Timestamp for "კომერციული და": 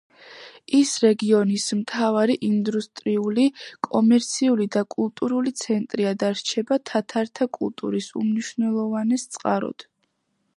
3.89-4.83